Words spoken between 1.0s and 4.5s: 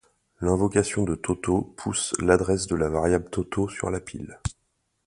de toto pousse l'adresse de la variable toto sur la pile.